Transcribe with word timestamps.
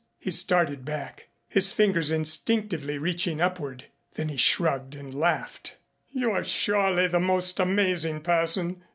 He 0.17 0.31
started 0.31 0.83
back, 0.83 1.27
his 1.47 1.71
fingers 1.71 2.09
instinctively 2.09 2.97
reaching 2.97 3.39
upward. 3.39 3.85
Then 4.15 4.29
he 4.29 4.35
shrugged 4.37 4.95
and 4.95 5.13
laughed. 5.13 5.75
"You 6.09 6.31
are 6.31 6.43
surely 6.43 7.05
the 7.07 7.19
most 7.19 7.59
amazing 7.59 8.21
person. 8.21 8.81